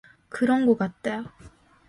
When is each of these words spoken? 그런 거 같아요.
그런 0.29 0.65
거 0.65 0.73
같아요. 0.75 1.25